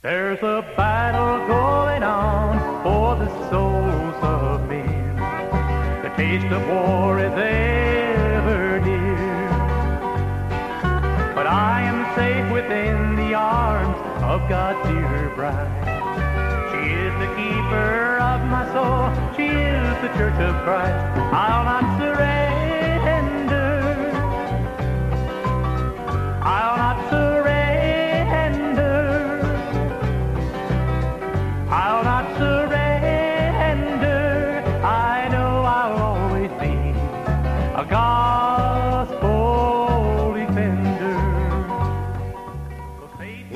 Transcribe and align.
There's 0.00 0.38
a 0.44 0.62
battle 0.76 1.44
going 1.48 2.04
on 2.04 2.84
for 2.84 3.16
the 3.16 3.28
souls 3.50 4.14
of 4.22 4.68
men. 4.68 5.16
The 6.04 6.10
taste 6.10 6.46
of 6.52 6.64
war 6.68 7.18
is 7.18 7.32
ever 7.32 8.78
near. 8.78 9.48
But 11.34 11.48
I 11.48 11.82
am 11.82 12.14
safe 12.14 12.48
within 12.52 13.16
the 13.16 13.34
arms 13.34 13.98
of 14.22 14.48
God's 14.48 14.88
dear 14.88 15.32
bride. 15.34 15.66
She 16.70 16.92
is 16.94 17.12
the 17.18 17.34
keeper 17.34 18.18
of 18.22 18.46
my 18.46 18.70
soul. 18.70 19.10
She 19.34 19.48
is 19.48 20.00
the 20.00 20.14
church 20.16 20.38
of 20.38 20.54
Christ. 20.62 20.94
I'll 21.34 21.64
not 21.64 21.87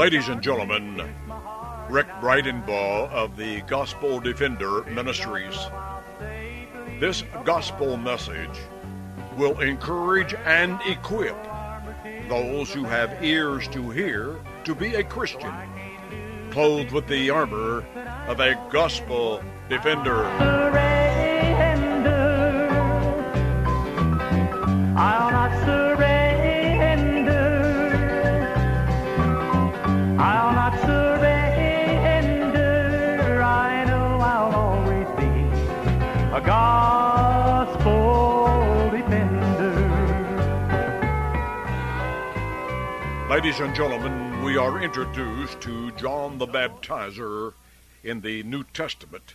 Ladies 0.03 0.28
and 0.28 0.42
gentlemen, 0.42 0.97
Rick 1.89 2.08
Bridenbaugh 2.20 3.08
of 3.12 3.36
the 3.36 3.61
Gospel 3.69 4.19
Defender 4.19 4.83
Ministries. 4.86 5.56
This 6.98 7.22
gospel 7.45 7.97
message 7.97 8.58
will 9.36 9.61
encourage 9.61 10.34
and 10.34 10.80
equip 10.89 11.36
those 12.28 12.73
who 12.73 12.83
have 12.83 13.23
ears 13.23 13.69
to 13.69 13.91
hear 13.91 14.41
to 14.64 14.75
be 14.75 14.97
a 14.97 15.05
Christian, 15.05 15.55
clothed 16.50 16.91
with 16.91 17.06
the 17.06 17.30
armor 17.30 17.84
of 18.27 18.41
a 18.41 18.55
gospel 18.73 19.41
defender. 19.69 20.61
Ladies 43.43 43.59
and 43.59 43.75
gentlemen, 43.75 44.45
we 44.45 44.57
are 44.57 44.81
introduced 44.81 45.61
to 45.62 45.91
John 45.97 46.39
the 46.39 46.47
Baptizer 46.47 47.55
in 48.05 48.21
the 48.21 48.45
New 48.45 48.62
Testament 48.62 49.35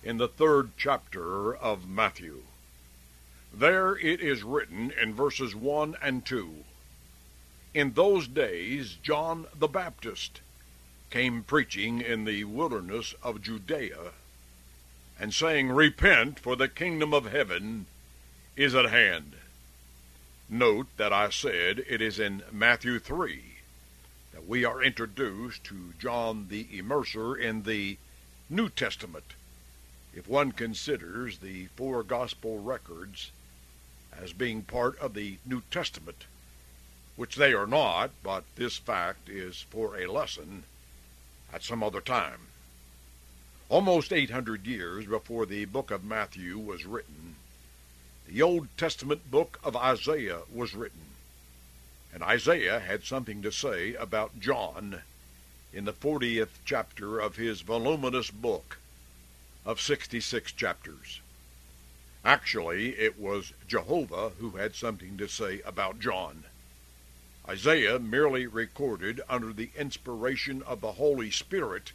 in 0.00 0.16
the 0.16 0.28
third 0.28 0.70
chapter 0.76 1.56
of 1.56 1.88
Matthew. 1.88 2.44
There 3.52 3.96
it 3.96 4.20
is 4.20 4.44
written 4.44 4.92
in 4.92 5.12
verses 5.12 5.56
1 5.56 5.96
and 6.00 6.24
2 6.24 6.66
In 7.74 7.94
those 7.94 8.28
days, 8.28 8.96
John 9.02 9.48
the 9.52 9.66
Baptist 9.66 10.40
came 11.10 11.42
preaching 11.42 12.00
in 12.00 12.26
the 12.26 12.44
wilderness 12.44 13.16
of 13.24 13.42
Judea 13.42 14.12
and 15.18 15.34
saying, 15.34 15.70
Repent, 15.70 16.38
for 16.38 16.54
the 16.54 16.68
kingdom 16.68 17.12
of 17.12 17.32
heaven 17.32 17.86
is 18.54 18.76
at 18.76 18.84
hand. 18.84 19.34
Note 20.50 20.86
that 20.96 21.12
I 21.12 21.28
said 21.28 21.84
it 21.86 22.00
is 22.00 22.18
in 22.18 22.42
Matthew 22.50 22.98
3 22.98 23.56
that 24.32 24.46
we 24.46 24.64
are 24.64 24.82
introduced 24.82 25.62
to 25.64 25.92
John 25.98 26.48
the 26.48 26.64
Immerser 26.72 27.38
in 27.38 27.64
the 27.64 27.98
New 28.48 28.70
Testament. 28.70 29.34
If 30.14 30.26
one 30.26 30.52
considers 30.52 31.38
the 31.38 31.66
four 31.76 32.02
gospel 32.02 32.60
records 32.60 33.30
as 34.10 34.32
being 34.32 34.62
part 34.62 34.98
of 35.00 35.12
the 35.12 35.36
New 35.44 35.60
Testament, 35.70 36.24
which 37.14 37.36
they 37.36 37.52
are 37.52 37.66
not, 37.66 38.10
but 38.22 38.44
this 38.56 38.78
fact 38.78 39.28
is 39.28 39.66
for 39.68 39.98
a 39.98 40.10
lesson 40.10 40.64
at 41.52 41.62
some 41.62 41.82
other 41.82 42.00
time. 42.00 42.46
Almost 43.68 44.14
800 44.14 44.66
years 44.66 45.04
before 45.04 45.44
the 45.44 45.66
book 45.66 45.90
of 45.90 46.04
Matthew 46.04 46.58
was 46.58 46.86
written, 46.86 47.36
the 48.28 48.42
Old 48.42 48.68
Testament 48.76 49.30
book 49.30 49.58
of 49.64 49.74
Isaiah 49.74 50.40
was 50.52 50.74
written. 50.74 51.00
And 52.12 52.22
Isaiah 52.22 52.78
had 52.78 53.04
something 53.04 53.40
to 53.40 53.50
say 53.50 53.94
about 53.94 54.38
John 54.38 55.00
in 55.72 55.86
the 55.86 55.94
40th 55.94 56.50
chapter 56.66 57.20
of 57.20 57.36
his 57.36 57.62
voluminous 57.62 58.30
book 58.30 58.78
of 59.64 59.80
66 59.80 60.52
chapters. 60.52 61.20
Actually, 62.22 62.90
it 62.98 63.18
was 63.18 63.54
Jehovah 63.66 64.32
who 64.38 64.50
had 64.50 64.74
something 64.74 65.16
to 65.16 65.26
say 65.26 65.62
about 65.64 65.98
John. 65.98 66.44
Isaiah 67.48 67.98
merely 67.98 68.46
recorded 68.46 69.22
under 69.30 69.54
the 69.54 69.70
inspiration 69.74 70.62
of 70.64 70.82
the 70.82 70.92
Holy 70.92 71.30
Spirit 71.30 71.92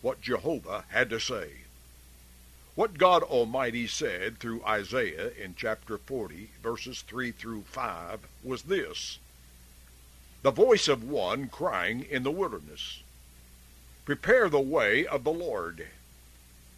what 0.00 0.22
Jehovah 0.22 0.86
had 0.88 1.10
to 1.10 1.20
say. 1.20 1.63
What 2.74 2.98
God 2.98 3.22
Almighty 3.22 3.86
said 3.86 4.40
through 4.40 4.64
Isaiah 4.64 5.30
in 5.30 5.54
chapter 5.56 5.96
40, 5.96 6.50
verses 6.60 7.02
3 7.02 7.30
through 7.30 7.62
5, 7.68 8.26
was 8.42 8.64
this 8.64 9.20
The 10.42 10.50
voice 10.50 10.88
of 10.88 11.04
one 11.04 11.48
crying 11.48 12.04
in 12.04 12.24
the 12.24 12.32
wilderness, 12.32 13.04
Prepare 14.04 14.48
the 14.48 14.58
way 14.58 15.06
of 15.06 15.22
the 15.22 15.32
Lord. 15.32 15.86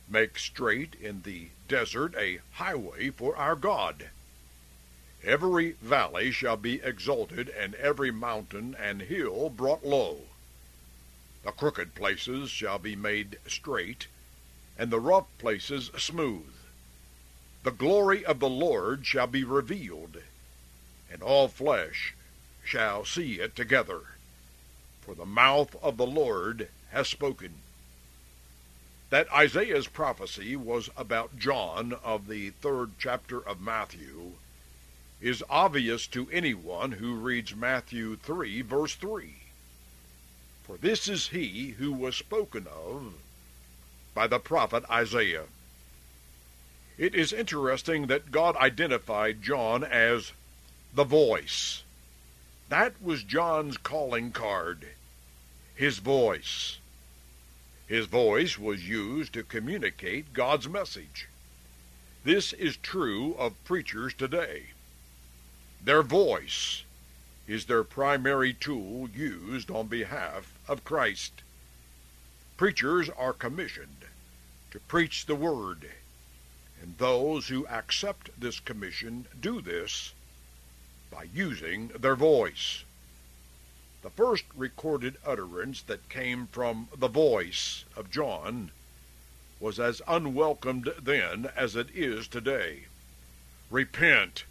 Make 0.07 0.39
straight 0.39 0.95
in 1.01 1.23
the 1.23 1.49
desert 1.67 2.15
a 2.19 2.41
highway 2.53 3.09
for 3.09 3.35
our 3.35 3.57
God. 3.57 4.11
Every 5.25 5.73
valley 5.81 6.31
shall 6.31 6.59
be 6.59 6.75
exalted, 6.83 7.49
and 7.49 7.75
every 7.77 8.11
mountain 8.11 8.77
and 8.79 9.01
hill 9.01 9.49
brought 9.49 9.83
low. 9.83 10.25
The 11.43 11.53
crooked 11.53 11.95
places 11.95 12.51
shall 12.51 12.79
be 12.79 12.95
made 12.95 13.39
straight, 13.49 14.09
and 14.79 14.91
the 14.91 15.01
rough 15.01 15.27
places 15.39 15.91
smooth. 15.97 16.53
The 17.63 17.71
glory 17.71 18.25
of 18.25 18.39
the 18.39 18.49
Lord 18.49 19.07
shall 19.07 19.27
be 19.27 19.43
revealed, 19.43 20.19
and 21.11 21.23
all 21.23 21.49
flesh 21.49 22.15
shall 22.65 23.05
see 23.05 23.41
it 23.41 23.57
together. 23.57 24.03
For 25.01 25.15
the 25.15 25.27
mouth 25.27 25.75
of 25.83 25.97
the 25.97 26.07
Lord 26.07 26.69
has 26.91 27.09
spoken. 27.09 27.55
That 29.11 29.33
Isaiah's 29.33 29.87
prophecy 29.87 30.57
was 30.57 30.91
about 30.97 31.39
John 31.39 31.93
of 32.05 32.27
the 32.27 32.51
third 32.51 32.93
chapter 32.99 33.41
of 33.41 33.61
Matthew 33.61 34.33
is 35.21 35.43
obvious 35.49 36.07
to 36.09 36.29
anyone 36.31 36.93
who 36.93 37.15
reads 37.15 37.55
Matthew 37.55 38.17
3, 38.17 38.63
verse 38.63 38.95
3. 38.95 39.35
For 40.65 40.77
this 40.77 41.09
is 41.09 41.29
he 41.29 41.71
who 41.79 41.93
was 41.93 42.17
spoken 42.17 42.67
of 42.67 43.15
by 44.17 44.27
the 44.27 44.39
prophet 44.39 44.83
Isaiah. 44.91 45.45
It 46.97 47.15
is 47.15 47.35
interesting 47.35 48.07
that 48.07 48.33
God 48.33 48.57
identified 48.57 49.43
John 49.43 49.85
as 49.85 50.33
the 50.95 51.05
voice. 51.05 51.83
That 52.71 52.95
was 53.03 53.23
John's 53.23 53.77
calling 53.77 54.33
card. 54.33 54.87
His 55.75 55.99
voice. 55.99 56.79
His 57.87 58.07
voice 58.07 58.59
was 58.59 58.89
used 58.89 59.35
to 59.35 59.43
communicate 59.43 60.33
God's 60.33 60.67
message. 60.67 61.29
This 62.25 62.55
is 62.55 62.79
true 62.79 63.35
of 63.35 63.63
preachers 63.65 64.15
today. 64.15 64.69
Their 65.85 66.03
voice 66.03 66.85
is 67.47 67.67
their 67.67 67.85
primary 67.85 68.55
tool 68.55 69.11
used 69.11 69.71
on 69.71 69.89
behalf 69.89 70.55
of 70.67 70.85
Christ. 70.85 71.43
Preachers 72.57 73.11
are 73.11 73.35
commissioned 73.35 74.06
to 74.77 74.81
preach 74.81 75.25
the 75.25 75.35
Word, 75.35 75.89
and 76.83 76.99
those 76.99 77.49
who 77.49 77.67
accept 77.67 78.29
this 78.39 78.61
commission 78.61 79.27
do 79.41 79.63
this 79.63 80.13
by 81.11 81.27
using 81.33 81.89
their 81.99 82.15
voice. 82.15 82.85
The 84.03 84.11
first 84.11 84.45
recorded 84.55 85.17
utterance 85.25 85.81
that 85.81 86.11
came 86.11 86.47
from 86.49 86.89
the 86.95 87.09
voice 87.09 87.87
of 87.97 88.11
John 88.11 88.71
was 89.61 89.81
as 89.81 90.03
unwelcomed 90.07 90.93
then 91.01 91.49
as 91.57 91.75
it 91.75 91.89
is 91.95 92.29
today. 92.29 92.85
Repent, 93.71 94.45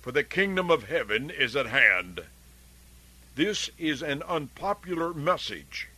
for 0.00 0.12
the 0.12 0.24
kingdom 0.24 0.70
of 0.70 0.84
heaven 0.84 1.28
is 1.28 1.54
at 1.54 1.66
hand. 1.66 2.22
This 3.34 3.68
is 3.76 4.00
an 4.02 4.22
unpopular 4.22 5.12
message, 5.12 5.88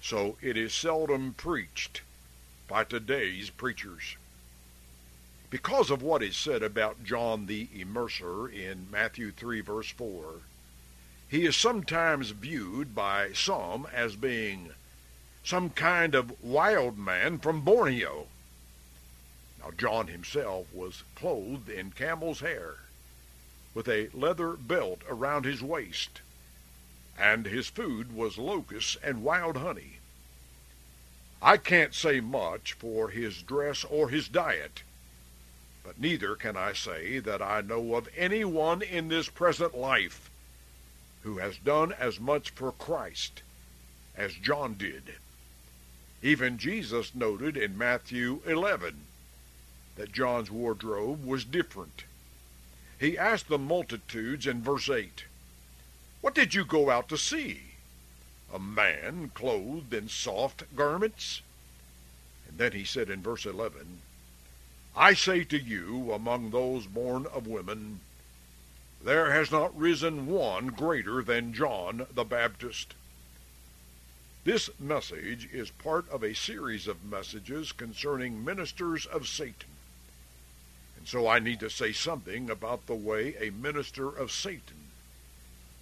so 0.00 0.38
it 0.40 0.56
is 0.56 0.72
seldom 0.72 1.34
preached 1.34 2.00
by 2.74 2.82
today's 2.82 3.50
preachers. 3.50 4.16
Because 5.48 5.92
of 5.92 6.02
what 6.02 6.24
is 6.24 6.36
said 6.36 6.60
about 6.60 7.04
John 7.04 7.46
the 7.46 7.68
Immerser 7.68 8.52
in 8.52 8.88
Matthew 8.90 9.30
3 9.30 9.60
verse 9.60 9.90
4, 9.90 10.40
he 11.28 11.46
is 11.46 11.56
sometimes 11.56 12.30
viewed 12.30 12.92
by 12.92 13.32
some 13.32 13.86
as 13.94 14.16
being 14.16 14.70
some 15.44 15.70
kind 15.70 16.16
of 16.16 16.42
wild 16.42 16.98
man 16.98 17.38
from 17.38 17.60
Borneo. 17.60 18.26
Now, 19.60 19.70
John 19.78 20.08
himself 20.08 20.66
was 20.74 21.04
clothed 21.14 21.68
in 21.68 21.92
camel's 21.92 22.40
hair, 22.40 22.78
with 23.72 23.88
a 23.88 24.08
leather 24.12 24.54
belt 24.54 25.02
around 25.08 25.44
his 25.44 25.62
waist, 25.62 26.22
and 27.16 27.46
his 27.46 27.68
food 27.68 28.12
was 28.12 28.36
locusts 28.36 28.96
and 29.00 29.22
wild 29.22 29.58
honey. 29.58 29.93
I 31.46 31.58
can't 31.58 31.94
say 31.94 32.20
much 32.20 32.72
for 32.72 33.10
his 33.10 33.42
dress 33.42 33.84
or 33.84 34.08
his 34.08 34.28
diet, 34.28 34.82
but 35.84 36.00
neither 36.00 36.36
can 36.36 36.56
I 36.56 36.72
say 36.72 37.18
that 37.18 37.42
I 37.42 37.60
know 37.60 37.96
of 37.96 38.08
anyone 38.16 38.80
in 38.80 39.08
this 39.08 39.28
present 39.28 39.76
life 39.76 40.30
who 41.22 41.36
has 41.36 41.58
done 41.58 41.92
as 41.92 42.18
much 42.18 42.48
for 42.48 42.72
Christ 42.72 43.42
as 44.16 44.32
John 44.32 44.72
did. 44.78 45.16
Even 46.22 46.56
Jesus 46.56 47.14
noted 47.14 47.58
in 47.58 47.76
Matthew 47.76 48.40
11 48.46 49.04
that 49.96 50.12
John's 50.12 50.50
wardrobe 50.50 51.26
was 51.26 51.44
different. 51.44 52.04
He 52.98 53.18
asked 53.18 53.48
the 53.48 53.58
multitudes 53.58 54.46
in 54.46 54.62
verse 54.62 54.88
8, 54.88 55.24
What 56.22 56.34
did 56.34 56.54
you 56.54 56.64
go 56.64 56.88
out 56.88 57.10
to 57.10 57.18
see? 57.18 57.73
A 58.54 58.58
man 58.60 59.32
clothed 59.34 59.92
in 59.92 60.08
soft 60.08 60.76
garments? 60.76 61.42
And 62.46 62.56
then 62.56 62.70
he 62.70 62.84
said 62.84 63.10
in 63.10 63.20
verse 63.20 63.44
11, 63.44 64.00
I 64.94 65.14
say 65.14 65.42
to 65.42 65.58
you, 65.58 66.12
among 66.12 66.50
those 66.50 66.86
born 66.86 67.26
of 67.26 67.48
women, 67.48 67.98
there 69.02 69.32
has 69.32 69.50
not 69.50 69.76
risen 69.76 70.26
one 70.26 70.68
greater 70.68 71.20
than 71.20 71.52
John 71.52 72.06
the 72.14 72.22
Baptist. 72.22 72.94
This 74.44 74.70
message 74.78 75.48
is 75.52 75.70
part 75.70 76.08
of 76.08 76.22
a 76.22 76.32
series 76.32 76.86
of 76.86 77.04
messages 77.04 77.72
concerning 77.72 78.44
ministers 78.44 79.04
of 79.04 79.26
Satan. 79.26 79.70
And 80.96 81.08
so 81.08 81.26
I 81.26 81.40
need 81.40 81.58
to 81.58 81.70
say 81.70 81.90
something 81.90 82.48
about 82.48 82.86
the 82.86 82.94
way 82.94 83.34
a 83.40 83.50
minister 83.50 84.08
of 84.08 84.30
Satan 84.30 84.83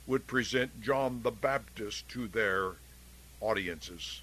would 0.06 0.26
present 0.26 0.82
John 0.82 1.22
the 1.22 1.30
Baptist 1.30 2.08
to 2.10 2.26
their 2.26 2.72
audiences. 3.40 4.20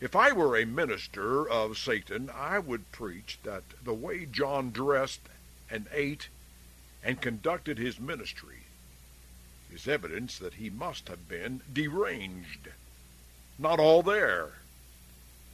If 0.00 0.14
I 0.14 0.32
were 0.32 0.56
a 0.56 0.64
minister 0.64 1.48
of 1.48 1.76
Satan, 1.76 2.30
I 2.30 2.58
would 2.58 2.92
preach 2.92 3.38
that 3.42 3.64
the 3.82 3.94
way 3.94 4.26
John 4.26 4.70
dressed 4.70 5.22
and 5.70 5.86
ate 5.92 6.28
and 7.02 7.20
conducted 7.20 7.78
his 7.78 7.98
ministry 7.98 8.64
is 9.72 9.88
evidence 9.88 10.38
that 10.38 10.54
he 10.54 10.70
must 10.70 11.08
have 11.08 11.28
been 11.28 11.60
deranged. 11.72 12.68
Not 13.58 13.80
all 13.80 14.02
there. 14.02 14.52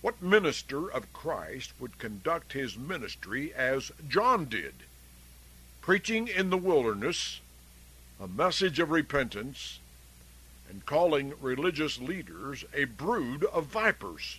What 0.03 0.23
minister 0.23 0.91
of 0.91 1.13
Christ 1.13 1.73
would 1.81 1.99
conduct 1.99 2.53
his 2.53 2.77
ministry 2.77 3.53
as 3.55 3.91
John 4.07 4.45
did, 4.45 4.75
preaching 5.81 6.29
in 6.29 6.51
the 6.51 6.59
wilderness 6.59 7.41
a 8.25 8.29
message 8.29 8.79
of 8.79 8.91
repentance 8.91 9.81
and 10.71 10.87
calling 10.87 11.35
religious 11.43 12.01
leaders 12.01 12.65
a 12.73 12.85
brood 12.85 13.45
of 13.53 13.67
vipers? 13.67 14.39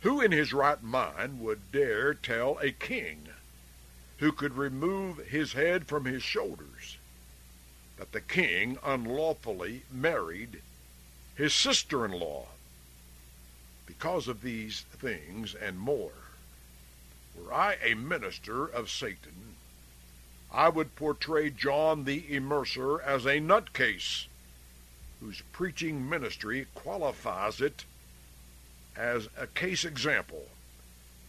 Who 0.00 0.22
in 0.22 0.32
his 0.32 0.54
right 0.54 0.82
mind 0.82 1.40
would 1.40 1.70
dare 1.70 2.14
tell 2.14 2.58
a 2.58 2.70
king 2.72 3.28
who 4.18 4.32
could 4.32 4.56
remove 4.56 5.18
his 5.18 5.52
head 5.52 5.86
from 5.86 6.06
his 6.06 6.22
shoulders, 6.22 6.96
that 7.98 8.12
the 8.12 8.22
king 8.22 8.78
unlawfully 8.82 9.82
married 9.92 10.62
his 11.34 11.52
sister-in-law. 11.52 12.46
Because 13.84 14.28
of 14.28 14.40
these 14.40 14.80
things 14.80 15.54
and 15.54 15.78
more, 15.78 16.12
were 17.34 17.52
I 17.52 17.76
a 17.82 17.92
minister 17.92 18.66
of 18.66 18.90
Satan, 18.90 19.55
I 20.56 20.70
would 20.70 20.96
portray 20.96 21.50
John 21.50 22.04
the 22.04 22.22
Immerser 22.22 23.02
as 23.02 23.26
a 23.26 23.40
nutcase 23.40 24.24
whose 25.20 25.42
preaching 25.52 26.08
ministry 26.08 26.66
qualifies 26.74 27.60
it 27.60 27.84
as 28.96 29.28
a 29.36 29.48
case 29.48 29.84
example 29.84 30.46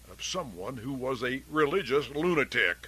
of 0.10 0.24
someone 0.24 0.78
who 0.78 0.94
was 0.94 1.24
a 1.24 1.44
religious 1.50 2.08
lunatic. 2.10 2.88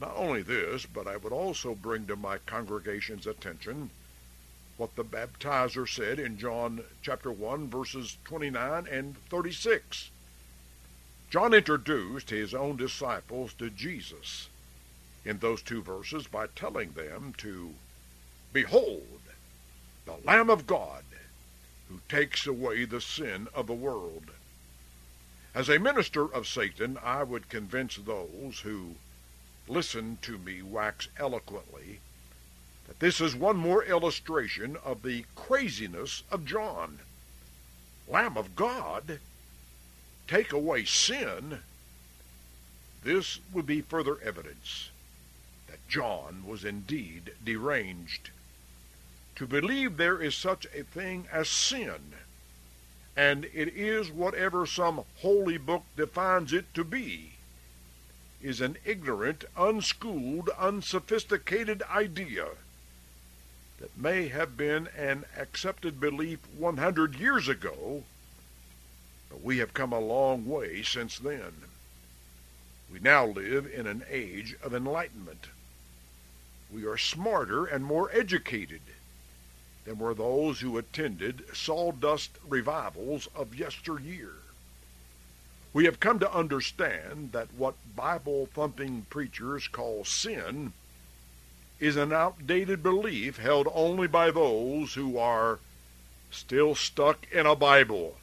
Not 0.00 0.16
only 0.16 0.42
this, 0.42 0.84
but 0.84 1.06
I 1.06 1.16
would 1.16 1.32
also 1.32 1.76
bring 1.76 2.08
to 2.08 2.16
my 2.16 2.38
congregation's 2.38 3.28
attention 3.28 3.90
what 4.78 4.96
the 4.96 5.04
baptizer 5.04 5.88
said 5.88 6.18
in 6.18 6.38
John 6.38 6.82
chapter 7.02 7.30
1 7.30 7.68
verses 7.68 8.16
29 8.24 8.88
and 8.90 9.16
36. 9.28 10.10
John 11.30 11.54
introduced 11.54 12.30
his 12.30 12.52
own 12.52 12.76
disciples 12.76 13.52
to 13.52 13.70
Jesus 13.70 14.48
in 15.28 15.38
those 15.40 15.60
two 15.60 15.82
verses 15.82 16.26
by 16.26 16.46
telling 16.46 16.90
them 16.92 17.34
to 17.36 17.74
behold 18.50 19.20
the 20.06 20.16
Lamb 20.24 20.48
of 20.48 20.66
God 20.66 21.04
who 21.90 22.00
takes 22.08 22.46
away 22.46 22.86
the 22.86 23.00
sin 23.00 23.46
of 23.54 23.66
the 23.66 23.74
world. 23.74 24.30
As 25.54 25.68
a 25.68 25.78
minister 25.78 26.32
of 26.32 26.48
Satan, 26.48 26.98
I 27.02 27.24
would 27.24 27.50
convince 27.50 27.96
those 27.96 28.60
who 28.64 28.94
listen 29.66 30.16
to 30.22 30.38
me 30.38 30.62
wax 30.62 31.08
eloquently 31.18 32.00
that 32.86 33.00
this 33.00 33.20
is 33.20 33.36
one 33.36 33.58
more 33.58 33.84
illustration 33.84 34.78
of 34.82 35.02
the 35.02 35.26
craziness 35.36 36.22
of 36.30 36.46
John. 36.46 37.00
Lamb 38.08 38.38
of 38.38 38.56
God, 38.56 39.20
take 40.26 40.52
away 40.52 40.86
sin. 40.86 41.60
This 43.04 43.40
would 43.52 43.66
be 43.66 43.82
further 43.82 44.18
evidence 44.22 44.88
that 45.68 45.86
John 45.88 46.44
was 46.46 46.64
indeed 46.64 47.32
deranged. 47.44 48.30
To 49.36 49.46
believe 49.46 49.96
there 49.96 50.20
is 50.20 50.34
such 50.34 50.66
a 50.74 50.82
thing 50.82 51.28
as 51.30 51.48
sin 51.48 52.14
and 53.18 53.46
it 53.46 53.74
is 53.74 54.12
whatever 54.12 54.64
some 54.64 55.02
holy 55.16 55.58
book 55.58 55.82
defines 55.96 56.52
it 56.52 56.72
to 56.72 56.84
be, 56.84 57.32
is 58.40 58.60
an 58.60 58.76
ignorant, 58.84 59.44
unschooled, 59.56 60.48
unsophisticated 60.50 61.82
idea 61.90 62.46
that 63.80 63.98
may 63.98 64.28
have 64.28 64.56
been 64.56 64.86
an 64.96 65.24
accepted 65.36 65.98
belief 65.98 66.38
100 66.56 67.16
years 67.16 67.48
ago, 67.48 68.04
but 69.28 69.42
we 69.42 69.58
have 69.58 69.74
come 69.74 69.92
a 69.92 69.98
long 69.98 70.46
way 70.46 70.80
since 70.84 71.18
then. 71.18 71.52
We 72.88 73.00
now 73.00 73.26
live 73.26 73.66
in 73.66 73.88
an 73.88 74.04
age 74.08 74.54
of 74.62 74.72
enlightenment. 74.72 75.48
We 76.70 76.84
are 76.84 76.98
smarter 76.98 77.64
and 77.64 77.84
more 77.84 78.10
educated 78.12 78.82
than 79.84 79.98
were 79.98 80.14
those 80.14 80.60
who 80.60 80.76
attended 80.76 81.44
sawdust 81.54 82.32
revivals 82.46 83.26
of 83.34 83.54
yesteryear. 83.54 84.32
We 85.72 85.86
have 85.86 86.00
come 86.00 86.18
to 86.18 86.32
understand 86.32 87.32
that 87.32 87.54
what 87.54 87.74
Bible 87.96 88.46
thumping 88.52 89.06
preachers 89.08 89.66
call 89.66 90.04
sin 90.04 90.74
is 91.80 91.96
an 91.96 92.12
outdated 92.12 92.82
belief 92.82 93.38
held 93.38 93.68
only 93.72 94.06
by 94.06 94.30
those 94.30 94.94
who 94.94 95.16
are 95.16 95.60
still 96.30 96.74
stuck 96.74 97.26
in 97.32 97.46
a 97.46 97.56
Bible 97.56 98.16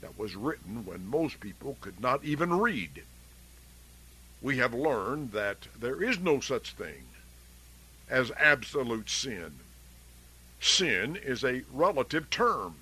that 0.00 0.16
was 0.16 0.36
written 0.36 0.84
when 0.84 1.08
most 1.08 1.40
people 1.40 1.76
could 1.80 2.00
not 2.00 2.22
even 2.22 2.58
read. 2.58 3.02
We 4.40 4.58
have 4.58 4.74
learned 4.74 5.32
that 5.32 5.66
there 5.76 6.00
is 6.00 6.20
no 6.20 6.38
such 6.38 6.72
thing 6.72 7.06
as 8.10 8.30
absolute 8.38 9.10
sin. 9.10 9.60
Sin 10.60 11.16
is 11.16 11.44
a 11.44 11.62
relative 11.72 12.30
term. 12.30 12.76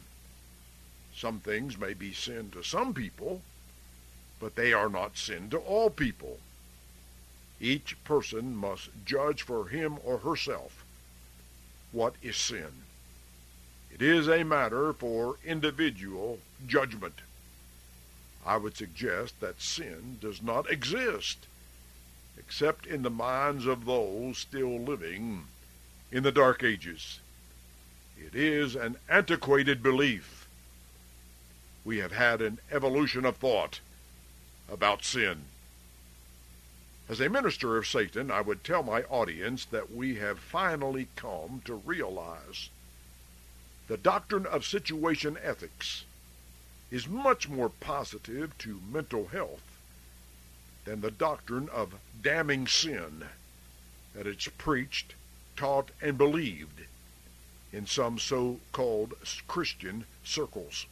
Some 1.15 1.41
things 1.41 1.79
may 1.79 1.95
be 1.95 2.13
sin 2.13 2.51
to 2.53 2.63
some 2.63 2.95
people, 2.95 3.43
but 4.41 4.57
they 4.57 4.73
are 4.73 4.89
not 4.89 5.17
sin 5.19 5.51
to 5.51 5.59
all 5.59 5.91
people. 5.91 6.39
Each 7.61 7.97
person 8.05 8.55
must 8.57 8.91
judge 9.05 9.43
for 9.43 9.69
him 9.69 9.99
or 10.05 10.19
herself. 10.19 10.85
what 11.93 12.15
is 12.23 12.37
sin. 12.37 12.83
It 13.91 14.03
is 14.03 14.29
a 14.29 14.45
matter 14.45 14.93
for 14.93 15.37
individual 15.45 16.41
judgment. 16.67 17.21
I 18.45 18.59
would 18.59 18.77
suggest 18.77 19.41
that 19.41 19.63
sin 19.63 20.19
does 20.21 20.43
not 20.43 20.71
exist 20.71 21.47
except 22.39 22.87
in 22.87 23.03
the 23.03 23.11
minds 23.11 23.67
of 23.67 23.85
those 23.85 24.39
still 24.39 24.79
living 24.79 25.45
in 26.11 26.23
the 26.23 26.33
Dark 26.33 26.63
Ages. 26.63 27.21
It 28.19 28.35
is 28.35 28.75
an 28.75 28.97
antiquated 29.09 29.83
belief. 29.83 30.49
We 31.85 31.99
have 31.99 32.13
had 32.13 32.41
an 32.41 32.59
evolution 32.71 33.25
of 33.25 33.37
thought 33.37 33.81
about 34.71 35.05
sin. 35.05 35.43
As 37.09 37.21
a 37.21 37.29
minister 37.29 37.77
of 37.77 37.87
Satan, 37.87 38.31
I 38.31 38.41
would 38.41 38.65
tell 38.65 38.83
my 38.83 39.03
audience 39.05 39.65
that 39.67 39.93
we 39.93 40.17
have 40.17 40.39
finally 40.39 41.09
come 41.15 41.63
to 41.65 41.75
realize 41.75 42.71
the 43.87 43.97
doctrine 43.97 44.47
of 44.47 44.65
situation 44.65 45.39
ethics 45.41 46.05
is 46.91 47.07
much 47.07 47.49
more 47.49 47.69
positive 47.69 48.57
to 48.59 48.81
mental 48.91 49.29
health 49.29 49.76
than 50.87 51.01
the 51.03 51.11
doctrine 51.11 51.69
of 51.69 51.97
damning 52.23 52.67
sin 52.67 53.25
that 54.15 54.27
it's 54.27 54.49
preached, 54.57 55.15
taught, 55.57 55.91
and 56.01 56.17
believed 56.17 56.81
in 57.73 57.87
some 57.87 58.19
so-called 58.19 59.13
Christian 59.47 60.07
circles. 60.25 60.87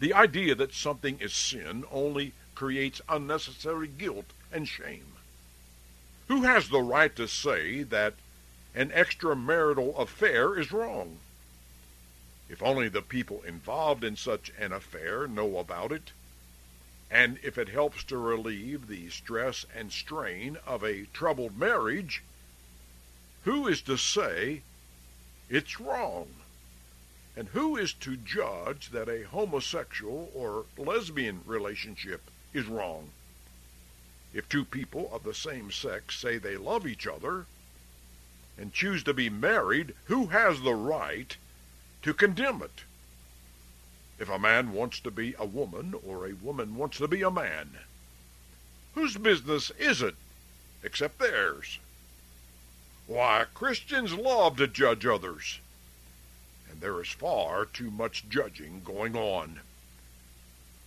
The 0.00 0.14
idea 0.14 0.54
that 0.54 0.72
something 0.72 1.18
is 1.20 1.34
sin 1.34 1.84
only 1.90 2.32
creates 2.54 3.02
unnecessary 3.08 3.88
guilt 3.88 4.26
and 4.50 4.66
shame. 4.66 5.12
Who 6.28 6.42
has 6.42 6.68
the 6.68 6.80
right 6.80 7.14
to 7.16 7.28
say 7.28 7.82
that 7.82 8.14
an 8.74 8.90
extramarital 8.90 9.98
affair 9.98 10.58
is 10.58 10.72
wrong? 10.72 11.18
If 12.48 12.62
only 12.62 12.88
the 12.88 13.02
people 13.02 13.42
involved 13.42 14.04
in 14.04 14.16
such 14.16 14.52
an 14.58 14.72
affair 14.72 15.26
know 15.26 15.58
about 15.58 15.92
it, 15.92 16.12
and 17.12 17.38
if 17.42 17.58
it 17.58 17.68
helps 17.68 18.02
to 18.04 18.16
relieve 18.16 18.88
the 18.88 19.10
stress 19.10 19.66
and 19.76 19.92
strain 19.92 20.56
of 20.66 20.82
a 20.82 21.04
troubled 21.12 21.58
marriage, 21.58 22.22
who 23.44 23.68
is 23.68 23.82
to 23.82 23.98
say 23.98 24.62
it's 25.50 25.78
wrong? 25.78 26.28
And 27.36 27.48
who 27.48 27.76
is 27.76 27.92
to 27.94 28.16
judge 28.16 28.90
that 28.90 29.10
a 29.10 29.24
homosexual 29.24 30.30
or 30.34 30.64
lesbian 30.78 31.42
relationship 31.44 32.22
is 32.54 32.66
wrong? 32.66 33.10
If 34.32 34.48
two 34.48 34.64
people 34.64 35.10
of 35.12 35.22
the 35.22 35.34
same 35.34 35.70
sex 35.70 36.18
say 36.18 36.38
they 36.38 36.56
love 36.56 36.86
each 36.86 37.06
other 37.06 37.44
and 38.56 38.72
choose 38.72 39.02
to 39.04 39.12
be 39.12 39.28
married, 39.28 39.94
who 40.04 40.28
has 40.28 40.62
the 40.62 40.74
right 40.74 41.36
to 42.02 42.14
condemn 42.14 42.62
it? 42.62 42.84
If 44.18 44.28
a 44.28 44.38
man 44.38 44.72
wants 44.72 45.00
to 45.00 45.10
be 45.10 45.34
a 45.38 45.44
woman 45.46 45.94
or 46.04 46.26
a 46.26 46.34
woman 46.34 46.76
wants 46.76 46.98
to 46.98 47.08
be 47.08 47.22
a 47.22 47.30
man, 47.30 47.78
whose 48.94 49.16
business 49.16 49.70
is 49.78 50.02
it 50.02 50.16
except 50.82 51.18
theirs? 51.18 51.78
Why, 53.06 53.46
Christians 53.54 54.12
love 54.12 54.56
to 54.58 54.66
judge 54.66 55.04
others, 55.06 55.58
and 56.68 56.80
there 56.80 57.00
is 57.00 57.08
far 57.08 57.64
too 57.64 57.90
much 57.90 58.28
judging 58.28 58.82
going 58.84 59.16
on. 59.16 59.60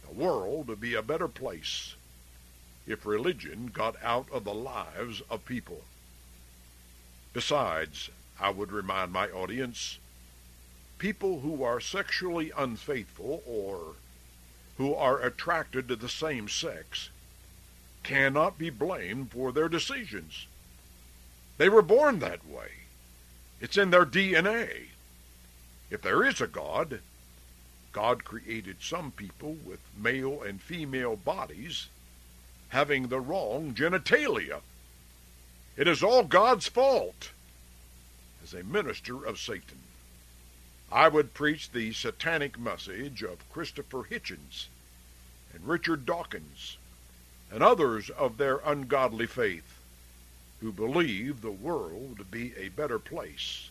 The 0.04 0.14
world 0.14 0.68
would 0.68 0.80
be 0.80 0.94
a 0.94 1.02
better 1.02 1.28
place 1.28 1.96
if 2.88 3.06
religion 3.06 3.68
got 3.68 4.02
out 4.04 4.30
of 4.32 4.44
the 4.44 4.54
lives 4.54 5.22
of 5.30 5.46
people. 5.46 5.84
Besides, 7.34 8.10
I 8.40 8.50
would 8.50 8.72
remind 8.72 9.12
my 9.12 9.30
audience, 9.30 9.98
people 10.98 11.42
who 11.42 11.64
are 11.64 11.80
sexually 11.80 12.52
unfaithful 12.58 13.44
or 13.46 13.96
who 14.78 14.94
are 14.94 15.22
attracted 15.22 15.88
to 15.88 15.96
the 15.96 16.10
same 16.10 16.48
sex 16.50 17.10
cannot 18.04 18.58
be 18.58 18.70
blamed 18.70 19.32
for 19.32 19.52
their 19.52 19.70
decisions. 19.70 20.48
They 21.58 21.70
were 21.70 21.82
born 21.82 22.20
that 22.20 22.46
way. 22.48 22.70
It's 23.60 23.78
in 23.78 23.90
their 23.90 24.06
DNA. 24.06 24.88
If 25.90 26.02
there 26.02 26.24
is 26.24 26.42
a 26.42 26.48
God, 26.48 27.00
God 27.92 28.26
created 28.26 28.78
some 28.82 29.12
people 29.12 29.56
with 29.66 29.80
male 29.98 30.42
and 30.44 30.62
female 30.62 31.16
bodies 31.16 31.88
having 32.70 33.08
the 33.08 33.20
wrong 33.20 33.74
genitalia. 33.74 34.60
It 35.78 35.88
is 35.88 36.04
all 36.04 36.24
God's 36.24 36.68
fault. 36.68 37.30
As 38.44 38.54
a 38.54 38.64
minister 38.64 39.26
of 39.26 39.40
Satan, 39.40 39.80
I 40.92 41.08
would 41.08 41.34
preach 41.34 41.72
the 41.72 41.94
satanic 41.94 42.60
message 42.60 43.24
of 43.24 43.50
Christopher 43.52 44.04
Hitchens 44.04 44.68
and 45.54 45.68
Richard 45.68 46.06
Dawkins 46.06 46.78
and 47.52 47.64
others 47.64 48.10
of 48.10 48.38
their 48.38 48.58
ungodly 48.58 49.26
faith 49.26 49.80
who 50.62 50.72
believe 50.72 51.42
the 51.42 51.52
world 51.52 52.18
to 52.18 52.24
be 52.24 52.56
a 52.56 52.70
better 52.70 53.00
place 53.00 53.70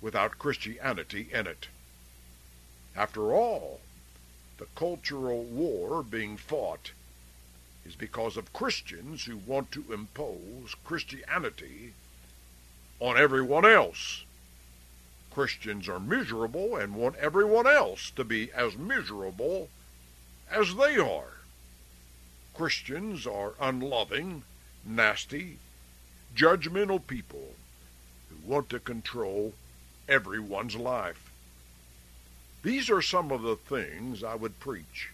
without 0.00 0.38
Christianity 0.38 1.28
in 1.32 1.46
it. 1.46 1.68
After 2.94 3.32
all, 3.32 3.80
the 4.58 4.66
cultural 4.74 5.42
war 5.44 6.02
being 6.02 6.36
fought 6.36 6.92
is 7.84 7.94
because 7.94 8.36
of 8.36 8.52
Christians 8.52 9.24
who 9.24 9.36
want 9.36 9.72
to 9.72 9.92
impose 9.92 10.74
Christianity 10.84 11.92
on 13.00 13.16
everyone 13.16 13.64
else. 13.64 14.24
Christians 15.36 15.86
are 15.86 16.00
miserable 16.00 16.76
and 16.76 16.94
want 16.94 17.16
everyone 17.16 17.66
else 17.66 18.10
to 18.12 18.24
be 18.24 18.50
as 18.52 18.74
miserable 18.78 19.68
as 20.50 20.76
they 20.76 20.96
are. 20.96 21.40
Christians 22.54 23.26
are 23.26 23.52
unloving, 23.60 24.44
nasty, 24.82 25.58
judgmental 26.34 27.06
people 27.06 27.52
who 28.30 28.50
want 28.50 28.70
to 28.70 28.80
control 28.80 29.52
everyone's 30.08 30.74
life. 30.74 31.30
These 32.62 32.88
are 32.88 33.02
some 33.02 33.30
of 33.30 33.42
the 33.42 33.56
things 33.56 34.24
I 34.24 34.36
would 34.36 34.58
preach 34.58 35.10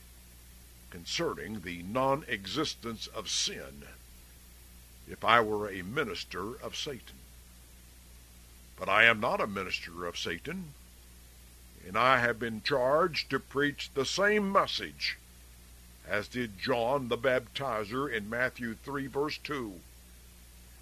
concerning 0.91 1.62
the 1.62 1.83
non 1.83 2.25
existence 2.29 3.09
of 3.09 3.29
sin 3.29 3.87
if 5.09 5.25
I 5.25 5.41
were 5.41 5.69
a 5.69 5.83
minister 5.83 6.55
of 6.62 6.76
Satan. 6.76 7.22
But 8.84 8.90
I 8.90 9.04
am 9.04 9.20
not 9.20 9.40
a 9.40 9.46
minister 9.46 10.06
of 10.06 10.18
Satan, 10.18 10.74
and 11.86 11.96
I 11.96 12.18
have 12.18 12.40
been 12.40 12.64
charged 12.64 13.30
to 13.30 13.38
preach 13.38 13.90
the 13.94 14.04
same 14.04 14.50
message 14.50 15.18
as 16.04 16.26
did 16.26 16.58
John 16.58 17.06
the 17.06 17.16
Baptizer 17.16 18.12
in 18.12 18.28
Matthew 18.28 18.74
3, 18.74 19.06
verse 19.06 19.38
2, 19.38 19.78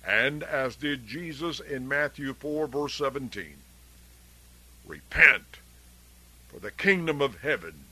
and 0.03 0.43
as 0.43 0.77
did 0.77 1.07
Jesus 1.07 1.61
in 1.61 1.89
Matthew 1.89 2.33
4, 2.33 2.69
verse 2.69 2.95
17. 2.95 3.59
Repent, 4.87 5.59
for 6.49 6.59
the 6.59 6.71
kingdom 6.71 7.21
of 7.21 7.43
heaven 7.43 7.85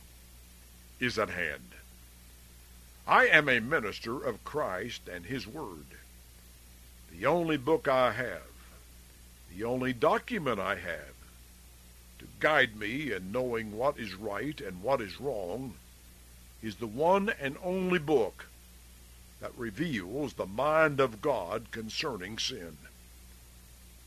is 0.98 1.18
at 1.18 1.28
hand. 1.28 1.74
I 3.06 3.26
am 3.26 3.46
a 3.46 3.60
minister 3.60 4.24
of 4.24 4.42
Christ 4.42 5.06
and 5.06 5.26
His 5.26 5.46
Word. 5.46 5.98
The 7.12 7.26
only 7.26 7.58
book 7.58 7.86
I 7.86 8.12
have, 8.12 8.57
the 9.58 9.64
only 9.64 9.92
document 9.92 10.60
I 10.60 10.76
have 10.76 11.16
to 12.20 12.26
guide 12.38 12.76
me 12.76 13.12
in 13.12 13.32
knowing 13.32 13.76
what 13.76 13.98
is 13.98 14.14
right 14.14 14.60
and 14.60 14.84
what 14.84 15.00
is 15.00 15.20
wrong 15.20 15.74
is 16.62 16.76
the 16.76 16.86
one 16.86 17.32
and 17.40 17.56
only 17.64 17.98
book 17.98 18.46
that 19.40 19.50
reveals 19.56 20.34
the 20.34 20.46
mind 20.46 21.00
of 21.00 21.20
God 21.20 21.72
concerning 21.72 22.38
sin. 22.38 22.76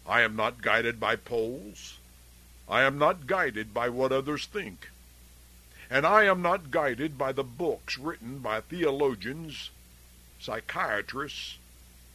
I 0.07 0.21
am 0.21 0.37
not 0.37 0.61
guided 0.61 1.01
by 1.01 1.17
polls. 1.17 1.97
I 2.69 2.83
am 2.83 2.97
not 2.97 3.27
guided 3.27 3.73
by 3.73 3.89
what 3.89 4.13
others 4.13 4.45
think 4.45 4.87
and 5.89 6.05
I 6.05 6.23
am 6.23 6.41
not 6.41 6.71
guided 6.71 7.17
by 7.17 7.33
the 7.33 7.43
books 7.43 7.97
written 7.97 8.39
by 8.39 8.61
theologians, 8.61 9.69
psychiatrists, 10.39 11.57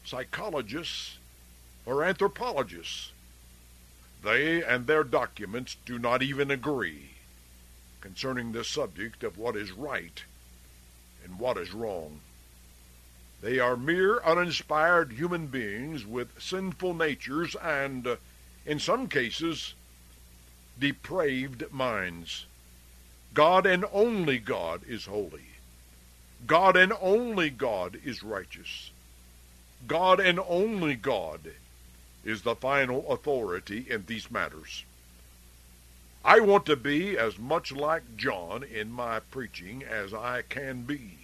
psychologists, 0.07 1.19
or 1.85 2.03
anthropologists. 2.03 3.13
They 4.23 4.63
and 4.63 4.87
their 4.87 5.05
documents 5.05 5.77
do 5.85 5.99
not 5.99 6.23
even 6.23 6.51
agree 6.51 7.11
concerning 8.01 8.53
the 8.53 8.65
subject 8.65 9.25
of 9.25 9.39
what 9.39 9.57
is 9.57 9.73
right 9.73 10.23
and 11.25 11.39
what 11.39 11.57
is 11.57 11.73
wrong. 11.73 12.21
They 13.43 13.59
are 13.59 13.77
mere 13.77 14.21
uninspired 14.23 15.13
human 15.13 15.49
beings 15.49 16.07
with 16.07 16.41
sinful 16.41 16.95
natures 16.95 17.55
and, 17.57 18.17
in 18.65 18.81
some 18.81 19.09
cases, 19.09 19.75
depraved 20.79 21.71
minds. 21.71 22.47
God 23.35 23.67
and 23.67 23.85
only 23.93 24.39
God 24.39 24.83
is 24.87 25.07
holy. 25.07 25.51
God 26.47 26.77
and 26.77 26.93
only 27.01 27.51
God 27.51 27.99
is 28.05 28.23
righteous. 28.23 28.91
God 29.87 30.21
and 30.21 30.41
only 30.41 30.95
God 30.95 31.53
is 32.27 32.43
the 32.43 32.57
final 32.57 33.11
authority 33.13 33.87
in 33.89 34.05
these 34.07 34.33
matters. 34.33 34.83
I 36.25 36.41
want 36.41 36.67
to 36.67 36.75
be 36.75 37.17
as 37.17 37.39
much 37.39 37.71
like 37.71 38.17
John 38.17 38.65
in 38.65 38.91
my 38.91 39.21
preaching 39.21 39.85
as 39.85 40.13
I 40.13 40.43
can 40.43 40.83
be. 40.83 41.19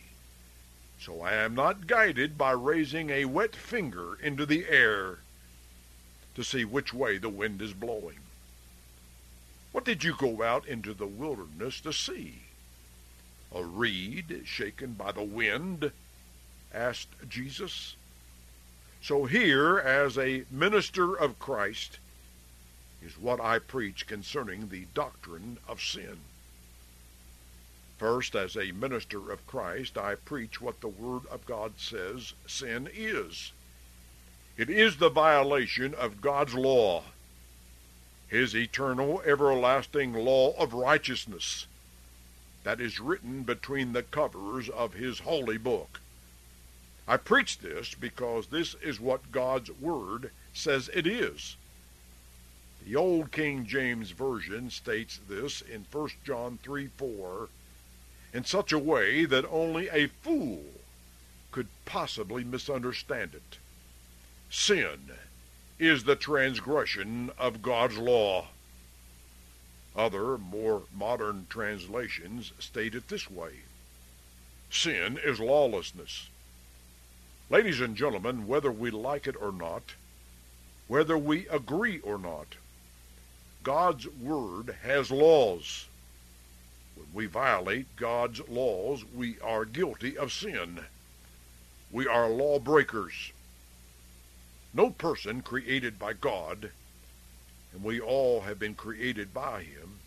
So 1.00 1.20
I 1.20 1.32
am 1.32 1.56
not 1.56 1.88
guided 1.88 2.38
by 2.38 2.52
raising 2.52 3.10
a 3.10 3.24
wet 3.24 3.56
finger 3.56 4.14
into 4.22 4.46
the 4.46 4.68
air 4.68 5.18
to 6.36 6.44
see 6.44 6.64
which 6.64 6.94
way 6.94 7.18
the 7.18 7.28
wind 7.28 7.60
is 7.60 7.72
blowing. 7.72 8.20
What 9.72 9.84
did 9.84 10.04
you 10.04 10.14
go 10.14 10.44
out 10.44 10.68
into 10.68 10.94
the 10.94 11.08
wilderness 11.08 11.80
to 11.80 11.92
see? 11.92 12.42
A 13.52 13.64
reed 13.64 14.42
shaken 14.44 14.92
by 14.92 15.10
the 15.10 15.24
wind? 15.24 15.90
asked 16.72 17.28
Jesus. 17.28 17.96
So 19.02 19.24
here, 19.24 19.78
as 19.78 20.16
a 20.16 20.44
minister 20.48 21.18
of 21.18 21.40
Christ, 21.40 21.98
is 23.04 23.18
what 23.18 23.40
I 23.40 23.58
preach 23.58 24.06
concerning 24.06 24.68
the 24.68 24.86
doctrine 24.94 25.58
of 25.66 25.82
sin. 25.82 26.18
First, 27.98 28.36
as 28.36 28.56
a 28.56 28.70
minister 28.70 29.32
of 29.32 29.44
Christ, 29.48 29.98
I 29.98 30.14
preach 30.14 30.60
what 30.60 30.80
the 30.80 30.88
Word 30.88 31.26
of 31.26 31.44
God 31.46 31.72
says 31.78 32.34
sin 32.46 32.88
is. 32.94 33.50
It 34.56 34.70
is 34.70 34.98
the 34.98 35.10
violation 35.10 35.94
of 35.94 36.20
God's 36.20 36.54
law, 36.54 37.02
His 38.28 38.54
eternal, 38.54 39.20
everlasting 39.26 40.12
law 40.12 40.54
of 40.56 40.74
righteousness 40.74 41.66
that 42.62 42.80
is 42.80 43.00
written 43.00 43.42
between 43.42 43.94
the 43.94 44.04
covers 44.04 44.68
of 44.68 44.94
His 44.94 45.20
holy 45.20 45.58
book. 45.58 46.01
I 47.06 47.16
preach 47.16 47.58
this 47.58 47.94
because 47.94 48.46
this 48.46 48.74
is 48.82 49.00
what 49.00 49.32
God's 49.32 49.70
Word 49.70 50.30
says 50.54 50.88
it 50.94 51.06
is. 51.06 51.56
The 52.86 52.96
Old 52.96 53.32
King 53.32 53.66
James 53.66 54.10
Version 54.10 54.70
states 54.70 55.20
this 55.28 55.60
in 55.60 55.86
1 55.90 56.08
John 56.24 56.58
3 56.62 56.88
4 56.96 57.48
in 58.32 58.44
such 58.44 58.72
a 58.72 58.78
way 58.78 59.24
that 59.24 59.44
only 59.50 59.88
a 59.88 60.06
fool 60.06 60.64
could 61.50 61.68
possibly 61.84 62.44
misunderstand 62.44 63.34
it. 63.34 63.58
Sin 64.50 65.12
is 65.78 66.04
the 66.04 66.16
transgression 66.16 67.30
of 67.38 67.62
God's 67.62 67.98
law. 67.98 68.48
Other, 69.94 70.38
more 70.38 70.84
modern 70.94 71.46
translations 71.50 72.52
state 72.58 72.94
it 72.94 73.08
this 73.08 73.30
way 73.30 73.60
Sin 74.70 75.18
is 75.22 75.38
lawlessness. 75.38 76.28
Ladies 77.52 77.82
and 77.82 77.94
gentlemen, 77.94 78.46
whether 78.46 78.72
we 78.72 78.90
like 78.90 79.26
it 79.26 79.36
or 79.38 79.52
not, 79.52 79.82
whether 80.88 81.18
we 81.18 81.46
agree 81.48 82.00
or 82.00 82.16
not, 82.16 82.54
God's 83.62 84.08
Word 84.08 84.78
has 84.84 85.10
laws. 85.10 85.84
When 86.94 87.08
we 87.12 87.26
violate 87.26 87.94
God's 87.96 88.40
laws, 88.48 89.04
we 89.04 89.38
are 89.40 89.66
guilty 89.66 90.16
of 90.16 90.32
sin. 90.32 90.86
We 91.90 92.06
are 92.06 92.30
lawbreakers. 92.30 93.32
No 94.72 94.88
person 94.88 95.42
created 95.42 95.98
by 95.98 96.14
God, 96.14 96.70
and 97.74 97.84
we 97.84 98.00
all 98.00 98.40
have 98.40 98.58
been 98.58 98.74
created 98.74 99.34
by 99.34 99.64
Him, 99.64 99.98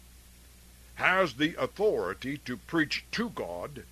has 0.96 1.36
the 1.36 1.54
authority 1.60 2.40
to 2.40 2.58
preach 2.58 3.06
to 3.12 3.30
God 3.30 3.84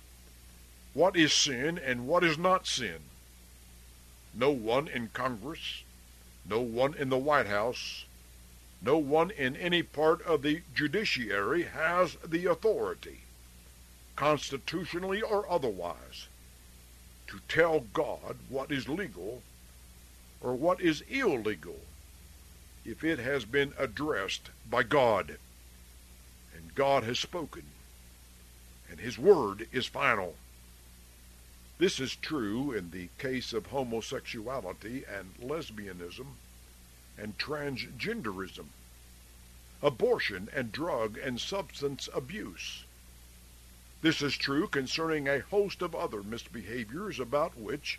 what 0.92 1.14
is 1.14 1.32
sin 1.32 1.78
and 1.78 2.08
what 2.08 2.24
is 2.24 2.36
not 2.36 2.66
sin. 2.66 2.98
No 4.36 4.50
one 4.50 4.88
in 4.88 5.08
Congress, 5.08 5.82
no 6.44 6.60
one 6.60 6.94
in 6.94 7.08
the 7.08 7.18
White 7.18 7.46
House, 7.46 8.04
no 8.82 8.98
one 8.98 9.30
in 9.30 9.56
any 9.56 9.82
part 9.82 10.20
of 10.22 10.42
the 10.42 10.62
judiciary 10.74 11.62
has 11.62 12.16
the 12.16 12.46
authority, 12.46 13.20
constitutionally 14.16 15.22
or 15.22 15.50
otherwise, 15.50 16.26
to 17.28 17.40
tell 17.48 17.80
God 17.80 18.36
what 18.48 18.70
is 18.70 18.88
legal 18.88 19.42
or 20.40 20.54
what 20.54 20.80
is 20.80 21.02
illegal 21.08 21.78
if 22.84 23.02
it 23.02 23.18
has 23.18 23.44
been 23.44 23.72
addressed 23.78 24.50
by 24.68 24.82
God. 24.82 25.38
And 26.54 26.74
God 26.74 27.04
has 27.04 27.18
spoken, 27.18 27.64
and 28.90 29.00
His 29.00 29.18
word 29.18 29.66
is 29.72 29.86
final. 29.86 30.34
This 31.78 31.98
is 31.98 32.14
true 32.14 32.72
in 32.72 32.90
the 32.90 33.08
case 33.18 33.52
of 33.52 33.66
homosexuality 33.66 35.04
and 35.08 35.34
lesbianism 35.40 36.36
and 37.18 37.36
transgenderism, 37.36 38.66
abortion 39.82 40.48
and 40.52 40.70
drug 40.70 41.18
and 41.18 41.40
substance 41.40 42.08
abuse. 42.14 42.84
This 44.02 44.22
is 44.22 44.36
true 44.36 44.68
concerning 44.68 45.28
a 45.28 45.40
host 45.40 45.82
of 45.82 45.94
other 45.94 46.22
misbehaviors 46.22 47.18
about 47.18 47.56
which 47.56 47.98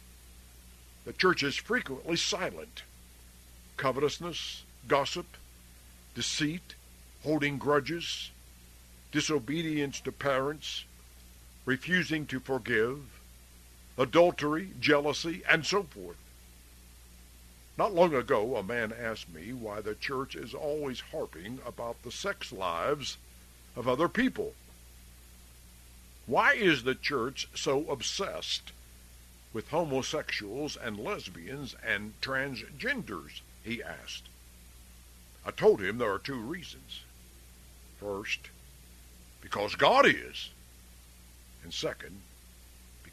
the 1.04 1.14
church 1.14 1.44
is 1.44 1.56
frequently 1.56 2.16
silent. 2.16 2.84
Covetousness, 3.76 4.64
gossip, 4.88 5.26
deceit, 6.14 6.76
holding 7.24 7.58
grudges, 7.58 8.32
disobedience 9.12 10.00
to 10.02 10.12
parents, 10.12 10.86
refusing 11.66 12.26
to 12.28 12.40
forgive, 12.40 13.15
adultery, 13.98 14.70
jealousy, 14.80 15.42
and 15.50 15.66
so 15.66 15.84
forth. 15.84 16.18
Not 17.78 17.94
long 17.94 18.14
ago, 18.14 18.56
a 18.56 18.64
man 18.64 18.94
asked 18.94 19.34
me 19.34 19.52
why 19.52 19.82
the 19.82 19.96
church 19.96 20.36
is 20.36 20.54
always 20.54 21.00
harping 21.12 21.60
about 21.66 22.02
the 22.04 22.12
sex 22.12 22.52
lives 22.52 23.18
of 23.76 23.88
other 23.88 24.08
people. 24.08 24.54
Why 26.26 26.54
is 26.54 26.84
the 26.84 26.96
church 26.96 27.48
so 27.54 27.90
obsessed 27.90 28.72
with 29.54 29.70
homosexuals 29.70 30.76
and 30.76 30.98
lesbians 30.98 31.76
and 31.86 32.20
transgenders? 32.22 33.42
he 33.64 33.84
asked. 33.84 34.24
I 35.46 35.52
told 35.52 35.82
him 35.82 35.98
there 35.98 36.12
are 36.12 36.20
two 36.20 36.40
reasons. 36.40 37.02
First, 38.00 38.50
because 39.42 39.76
God 39.76 40.06
is. 40.06 40.50
And 41.64 41.74
second, 41.74 42.22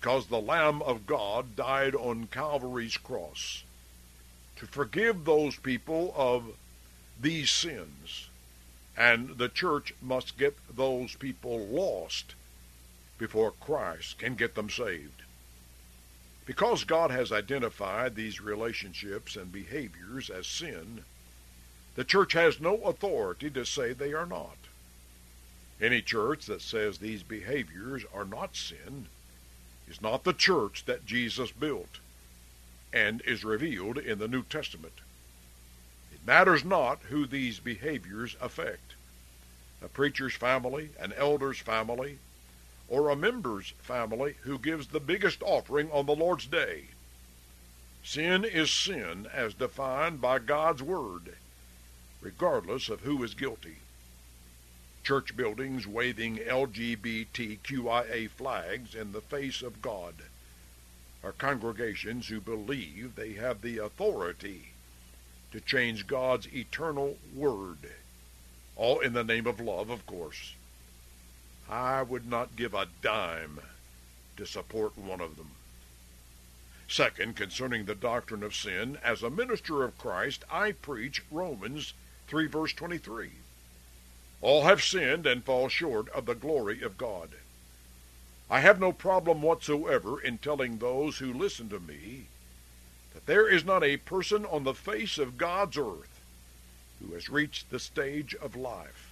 because 0.03 0.27
the 0.27 0.41
Lamb 0.41 0.83
of 0.83 1.07
God 1.07 1.55
died 1.55 1.95
on 1.95 2.27
Calvary's 2.27 2.97
cross 2.97 3.63
to 4.57 4.67
forgive 4.67 5.25
those 5.25 5.55
people 5.55 6.13
of 6.17 6.57
these 7.21 7.53
sins. 7.53 8.27
And 8.97 9.39
the 9.39 9.49
church 9.49 9.95
must 10.03 10.37
get 10.37 10.57
those 10.75 11.15
people 11.15 11.57
lost 11.67 12.35
before 13.17 13.53
Christ 13.53 14.19
can 14.19 14.35
get 14.35 14.57
them 14.57 14.69
saved. 14.69 15.23
Because 16.47 16.83
God 16.83 17.13
has 17.13 17.31
identified 17.31 18.17
these 18.17 18.41
relationships 18.41 19.37
and 19.37 19.53
behaviors 19.53 20.31
as 20.31 20.49
sin, 20.49 21.05
the 21.95 22.03
church 22.03 22.33
has 22.33 22.61
no 22.61 22.79
authority 22.79 23.51
to 23.51 23.65
say 23.65 23.93
they 23.93 24.13
are 24.13 24.27
not. 24.27 24.57
Any 25.81 26.03
church 26.03 26.47
that 26.47 26.61
says 26.61 26.99
these 26.99 27.23
behaviors 27.23 28.03
are 28.13 28.25
not 28.25 28.57
sin 28.57 29.07
is 29.93 30.01
not 30.01 30.25
the 30.25 30.33
church 30.33 30.85
that 30.87 31.05
Jesus 31.05 31.51
built 31.51 31.99
and 32.95 33.21
is 33.27 33.45
revealed 33.45 33.99
in 33.99 34.19
the 34.19 34.29
New 34.29 34.43
Testament. 34.43 34.95
It 36.13 36.27
matters 36.27 36.65
not 36.65 37.01
who 37.11 37.27
these 37.27 37.59
behaviors 37.59 38.35
affect 38.41 38.95
a 39.83 39.89
preacher's 39.89 40.35
family, 40.35 40.91
an 40.99 41.13
elder's 41.13 41.59
family, 41.59 42.19
or 42.89 43.11
a 43.11 43.17
member's 43.17 43.75
family 43.83 44.37
who 44.43 44.59
gives 44.59 44.87
the 44.87 45.01
biggest 45.01 45.43
offering 45.43 45.91
on 45.91 46.07
the 46.07 46.15
Lord's 46.15 46.47
day. 46.47 46.85
Sin 48.03 48.45
is 48.45 48.71
sin 48.71 49.29
as 49.33 49.55
defined 49.55 50.21
by 50.21 50.39
God's 50.39 50.83
Word, 50.83 51.35
regardless 52.23 52.89
of 52.89 53.01
who 53.01 53.23
is 53.23 53.35
guilty. 53.35 53.77
Church 55.05 55.37
buildings 55.37 55.85
waving 55.85 56.37
LGBTQIA 56.37 58.31
flags 58.31 58.95
in 58.95 59.11
the 59.11 59.21
face 59.21 59.61
of 59.61 59.83
God 59.83 60.15
are 61.25 61.33
congregations 61.33 62.29
who 62.29 62.41
believe 62.41 63.17
they 63.17 63.33
have 63.33 63.63
the 63.63 63.79
authority 63.79 64.69
to 65.51 65.61
change 65.61 66.07
God's 66.07 66.47
eternal 66.55 67.19
word, 67.35 67.91
all 68.77 69.01
in 69.01 69.13
the 69.13 69.25
name 69.25 69.47
of 69.49 69.59
love, 69.59 69.91
of 69.91 70.07
course. 70.07 70.55
I 71.69 72.03
would 72.03 72.29
not 72.29 72.55
give 72.55 72.73
a 72.73 72.87
dime 73.03 73.59
to 74.37 74.47
support 74.47 74.97
one 74.97 75.21
of 75.21 75.37
them. 75.37 75.51
Second, 76.89 77.35
concerning 77.35 77.87
the 77.87 77.97
doctrine 77.97 78.45
of 78.45 78.55
sin, 78.55 78.99
as 79.03 79.25
a 79.25 79.31
minister 79.31 79.83
of 79.83 79.99
Christ, 79.99 80.45
I 80.49 80.73
preach 80.73 81.23
Romans 81.31 81.93
3 82.29 82.47
verse 82.47 82.73
23. 82.73 83.31
All 84.43 84.65
have 84.65 84.83
sinned 84.83 85.25
and 85.25 85.45
fall 85.45 85.69
short 85.69 86.09
of 86.09 86.27
the 86.27 86.35
glory 86.35 86.83
of 86.83 86.99
God. 86.99 87.31
I 88.51 88.59
have 88.61 88.81
no 88.81 88.93
problem 88.93 89.41
whatsoever 89.41 90.21
in 90.21 90.39
telling 90.39 90.79
those 90.79 91.19
who 91.19 91.33
listen 91.33 91.69
to 91.71 91.79
me 91.79 92.27
that 93.15 93.27
there 93.27 93.49
is 93.49 93.65
not 93.65 93.85
a 93.85 93.99
person 93.99 94.45
on 94.45 94.65
the 94.65 94.75
face 94.75 95.17
of 95.17 95.39
God's 95.39 95.79
earth 95.79 96.21
who 97.01 97.15
has 97.15 97.31
reached 97.31 97.71
the 97.71 97.79
stage 97.79 98.35
of 98.35 98.57
life, 98.57 99.11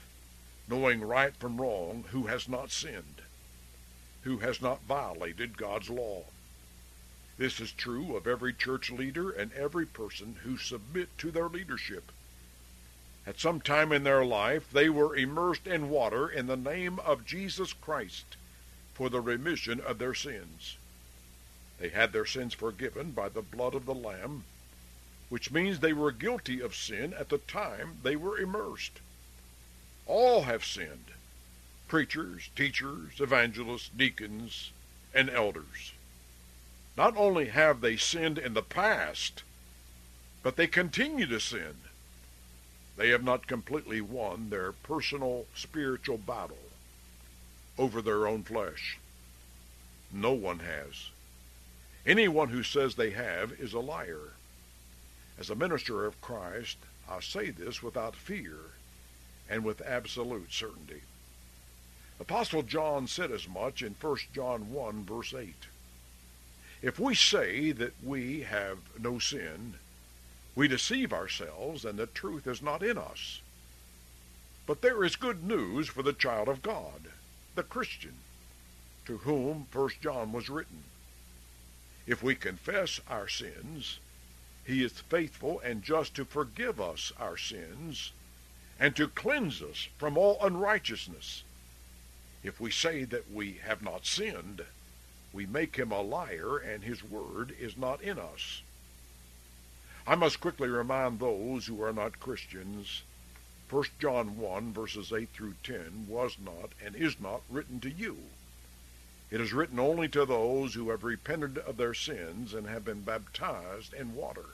knowing 0.69 1.01
right 1.01 1.35
from 1.37 1.61
wrong, 1.61 2.05
who 2.11 2.27
has 2.27 2.49
not 2.49 2.73
sinned, 2.73 3.23
who 4.23 4.39
has 4.39 4.61
not 4.61 4.83
violated 4.83 5.57
God's 5.57 5.91
law. 5.91 6.25
This 7.39 7.61
is 7.61 7.73
true 7.73 8.17
of 8.17 8.27
every 8.27 8.53
church 8.53 8.91
leader 8.91 9.31
and 9.31 9.53
every 9.53 9.87
person 9.87 10.41
who 10.43 10.59
submit 10.59 11.17
to 11.19 11.31
their 11.31 11.49
leadership. 11.49 12.11
At 13.31 13.39
some 13.39 13.61
time 13.61 13.93
in 13.93 14.03
their 14.03 14.25
life, 14.25 14.73
they 14.73 14.89
were 14.89 15.15
immersed 15.15 15.69
in 15.69 15.89
water 15.89 16.29
in 16.29 16.49
the 16.49 16.57
name 16.57 16.99
of 16.99 17.25
Jesus 17.25 17.73
Christ 17.73 18.37
for 18.93 19.09
the 19.09 19.21
remission 19.21 19.81
of 19.81 19.99
their 19.99 20.15
sins. 20.15 20.79
They 21.79 21.91
had 21.91 22.13
their 22.13 22.27
sins 22.27 22.55
forgiven 22.55 23.13
by 23.13 23.29
the 23.29 23.41
blood 23.41 23.77
of 23.77 23.87
the 23.87 23.95
Lamb, 23.95 24.47
which 25.29 25.53
means 25.53 25.79
they 25.79 25.93
were 25.93 26.11
guilty 26.11 26.61
of 26.61 26.75
sin 26.75 27.15
at 27.15 27.29
the 27.29 27.39
time 27.39 27.99
they 28.03 28.17
were 28.17 28.37
immersed. 28.37 28.99
All 30.07 30.43
have 30.43 30.65
sinned 30.65 31.13
preachers, 31.87 32.51
teachers, 32.57 33.21
evangelists, 33.21 33.91
deacons, 33.97 34.73
and 35.15 35.31
elders. 35.31 35.93
Not 36.97 37.17
only 37.17 37.47
have 37.51 37.81
they 37.81 37.97
sinned 37.97 38.39
in 38.39 38.55
the 38.55 38.63
past, 38.63 39.45
but 40.43 40.57
they 40.57 40.67
continue 40.67 41.27
to 41.27 41.39
sin. 41.39 41.77
They 42.97 43.11
have 43.11 43.25
not 43.25 43.47
completely 43.47 44.01
won 44.01 44.51
their 44.51 44.73
personal 44.73 45.47
spiritual 45.55 46.19
battle 46.19 46.59
over 47.79 48.03
their 48.03 48.27
own 48.27 48.43
flesh. 48.43 48.99
No 50.13 50.33
one 50.33 50.59
has. 50.61 51.11
Anyone 52.05 52.49
who 52.49 52.63
says 52.63 52.95
they 52.95 53.11
have 53.11 53.53
is 53.53 53.73
a 53.73 53.81
liar. 53.81 54.35
As 55.39 55.51
a 55.51 55.55
minister 55.55 56.05
of 56.05 56.21
Christ, 56.21 56.77
I 57.09 57.21
say 57.21 57.51
this 57.51 57.83
without 57.83 58.17
fear 58.17 58.57
and 59.49 59.65
with 59.65 59.81
absolute 59.83 60.53
certainty. 60.53 61.03
Apostle 62.21 62.63
John 62.63 63.07
said 63.07 63.31
as 63.31 63.49
much 63.49 63.83
in 63.83 63.95
1 63.99 64.17
John 64.35 64.73
1, 64.73 65.05
verse 65.05 65.33
8. 65.33 65.55
If 66.83 66.99
we 66.99 67.15
say 67.15 67.73
that 67.73 67.95
we 68.03 68.43
have 68.43 68.79
no 68.99 69.19
sin, 69.19 69.75
we 70.61 70.69
deceive 70.69 71.11
ourselves, 71.11 71.87
and 71.87 71.99
the 71.99 72.05
truth 72.05 72.47
is 72.47 72.61
not 72.61 72.83
in 72.83 72.99
us. 72.99 73.41
But 74.67 74.83
there 74.83 75.03
is 75.05 75.17
good 75.17 75.43
news 75.43 75.89
for 75.89 76.03
the 76.03 76.13
child 76.13 76.51
of 76.51 76.61
God, 76.61 77.01
the 77.55 77.63
Christian, 77.63 78.17
to 79.07 79.17
whom 79.17 79.69
1 79.73 79.91
John 80.03 80.33
was 80.33 80.51
written. 80.51 80.83
If 82.07 82.23
we 82.23 82.35
confess 82.35 83.01
our 83.09 83.27
sins, 83.27 84.01
he 84.63 84.85
is 84.85 84.93
faithful 85.01 85.61
and 85.61 85.83
just 85.83 86.15
to 86.17 86.27
forgive 86.27 86.79
us 86.79 87.11
our 87.19 87.39
sins 87.39 88.13
and 88.79 88.95
to 88.97 89.09
cleanse 89.09 89.63
us 89.63 89.89
from 89.97 90.19
all 90.19 90.37
unrighteousness. 90.43 91.43
If 92.45 92.61
we 92.61 92.71
say 92.71 93.05
that 93.05 93.33
we 93.33 93.61
have 93.65 93.81
not 93.81 94.05
sinned, 94.05 94.67
we 95.33 95.47
make 95.47 95.77
him 95.77 95.91
a 95.91 96.03
liar, 96.03 96.59
and 96.59 96.85
his 96.85 97.03
word 97.03 97.57
is 97.59 97.79
not 97.79 98.03
in 98.03 98.19
us. 98.19 98.61
I 100.07 100.15
must 100.15 100.41
quickly 100.41 100.69
remind 100.69 101.19
those 101.19 101.67
who 101.67 101.83
are 101.83 101.93
not 101.93 102.21
Christians 102.21 103.03
1 103.71 103.85
John 104.01 104.37
1, 104.37 104.73
verses 104.73 105.13
8 105.13 105.29
through 105.29 105.55
10, 105.63 106.07
was 106.09 106.37
not 106.45 106.71
and 106.85 106.97
is 106.97 107.21
not 107.21 107.43
written 107.49 107.79
to 107.81 107.91
you. 107.91 108.19
It 109.31 109.41
is 109.41 109.53
written 109.53 109.79
only 109.79 110.09
to 110.09 110.27
those 110.27 110.75
who 110.75 110.91
have 110.91 111.05
repented 111.05 111.59
of 111.59 111.77
their 111.77 111.95
sins 111.95 112.53
and 112.53 112.67
have 112.67 112.85
been 112.85 113.03
baptized 113.03 113.95
in 113.95 114.17
water 114.17 114.47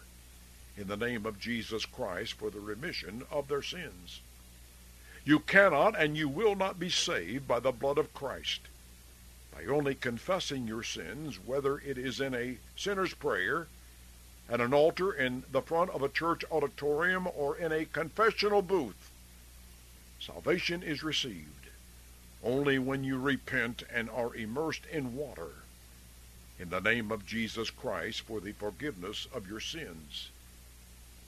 in 0.77 0.89
the 0.89 0.99
name 0.99 1.25
of 1.25 1.41
Jesus 1.41 1.87
Christ 1.87 2.35
for 2.35 2.51
the 2.51 2.61
remission 2.61 3.23
of 3.31 3.49
their 3.49 3.63
sins. 3.63 4.21
You 5.25 5.39
cannot 5.39 5.99
and 5.99 6.17
you 6.17 6.29
will 6.29 6.55
not 6.55 6.79
be 6.79 6.91
saved 6.91 7.49
by 7.49 7.61
the 7.61 7.73
blood 7.73 7.97
of 7.97 8.13
Christ 8.13 8.61
by 9.51 9.65
only 9.65 9.95
confessing 9.95 10.69
your 10.69 10.83
sins, 10.83 11.39
whether 11.43 11.79
it 11.79 11.97
is 11.97 12.21
in 12.21 12.35
a 12.35 12.59
sinner's 12.77 13.15
prayer, 13.15 13.69
at 14.49 14.61
an 14.61 14.73
altar 14.73 15.13
in 15.13 15.43
the 15.51 15.63
front 15.63 15.91
of 15.91 16.03
a 16.03 16.09
church 16.09 16.45
auditorium, 16.51 17.29
or 17.35 17.57
in 17.57 17.73
a 17.73 17.85
confessional 17.85 18.63
booth. 18.63 19.11
Salvation 20.21 20.83
is 20.83 21.03
received 21.03 21.69
only 22.45 22.79
when 22.79 23.03
you 23.03 23.19
repent 23.19 23.83
and 23.93 24.09
are 24.11 24.35
immersed 24.35 24.87
in 24.87 25.17
water 25.17 25.51
in 26.59 26.71
the 26.71 26.81
name 26.81 27.11
of 27.11 27.27
Jesus 27.27 27.71
Christ 27.71 28.23
for 28.23 28.41
the 28.41 28.53
forgiveness 28.53 29.27
of 29.35 29.49
your 29.49 29.61
sins, 29.61 30.31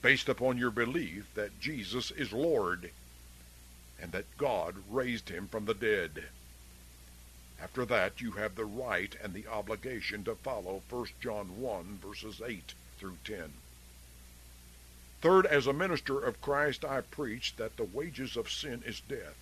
based 0.00 0.28
upon 0.28 0.56
your 0.56 0.70
belief 0.70 1.26
that 1.34 1.60
Jesus 1.60 2.10
is 2.12 2.32
Lord 2.32 2.90
and 4.00 4.12
that 4.12 4.38
God 4.38 4.76
raised 4.88 5.28
him 5.28 5.48
from 5.48 5.64
the 5.64 5.74
dead. 5.74 6.24
After 7.60 7.84
that, 7.86 8.20
you 8.20 8.32
have 8.32 8.54
the 8.54 8.64
right 8.64 9.14
and 9.22 9.34
the 9.34 9.48
obligation 9.48 10.22
to 10.24 10.36
follow 10.36 10.82
1 10.88 11.06
John 11.20 11.60
1, 11.60 11.98
verses 12.00 12.40
8 12.40 12.74
through 12.98 13.16
10. 13.24 13.52
Third, 15.20 15.46
as 15.46 15.66
a 15.66 15.72
minister 15.72 16.20
of 16.20 16.40
Christ, 16.40 16.84
I 16.84 17.00
preach 17.00 17.56
that 17.56 17.76
the 17.76 17.84
wages 17.84 18.36
of 18.36 18.50
sin 18.50 18.82
is 18.86 19.00
death. 19.00 19.36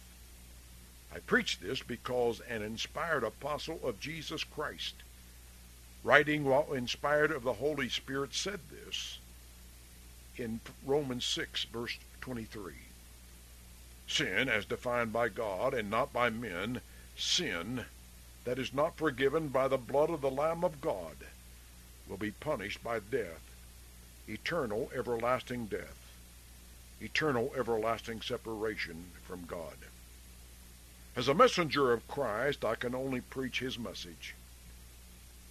I 1.14 1.18
preach 1.20 1.58
this 1.60 1.82
because 1.82 2.40
an 2.40 2.62
inspired 2.62 3.24
apostle 3.24 3.80
of 3.82 4.00
Jesus 4.00 4.42
Christ, 4.44 4.94
writing 6.02 6.44
while 6.44 6.72
inspired 6.72 7.30
of 7.30 7.42
the 7.42 7.54
Holy 7.54 7.88
Spirit, 7.88 8.34
said 8.34 8.60
this 8.70 9.18
in 10.36 10.60
Romans 10.84 11.24
6, 11.24 11.64
verse 11.64 11.98
23. 12.20 12.72
Sin, 14.08 14.48
as 14.48 14.64
defined 14.64 15.12
by 15.12 15.28
God 15.28 15.74
and 15.74 15.90
not 15.90 16.12
by 16.12 16.30
men, 16.30 16.80
sin 17.16 17.84
that 18.44 18.58
is 18.58 18.72
not 18.72 18.96
forgiven 18.96 19.48
by 19.48 19.68
the 19.68 19.78
blood 19.78 20.10
of 20.10 20.20
the 20.20 20.30
Lamb 20.30 20.64
of 20.64 20.80
God 20.80 21.16
will 22.08 22.16
be 22.16 22.30
punished 22.30 22.82
by 22.82 22.98
death, 22.98 23.42
eternal, 24.28 24.90
everlasting 24.94 25.66
death, 25.66 25.96
eternal, 27.00 27.52
everlasting 27.56 28.20
separation 28.20 29.06
from 29.26 29.44
God. 29.46 29.76
As 31.16 31.28
a 31.28 31.34
messenger 31.34 31.92
of 31.92 32.06
Christ, 32.08 32.64
I 32.64 32.74
can 32.74 32.94
only 32.94 33.20
preach 33.20 33.60
his 33.60 33.78
message. 33.78 34.34